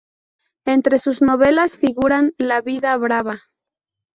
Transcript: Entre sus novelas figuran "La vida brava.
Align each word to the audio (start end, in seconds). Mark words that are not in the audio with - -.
Entre 0.65 0.97
sus 0.97 1.21
novelas 1.21 1.77
figuran 1.77 2.33
"La 2.39 2.61
vida 2.61 2.97
brava. 2.97 3.37